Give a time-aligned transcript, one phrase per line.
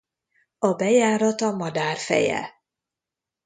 [0.59, 2.63] A bejárat a madár feje.